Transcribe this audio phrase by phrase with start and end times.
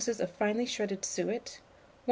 [0.07, 1.61] of finely shredded suet, 1/4 lb.